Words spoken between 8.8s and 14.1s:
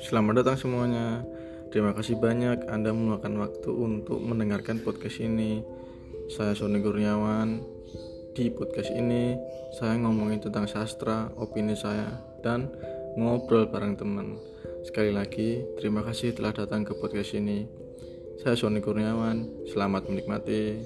ini, saya ngomongin tentang sastra, opini saya, dan ngobrol bareng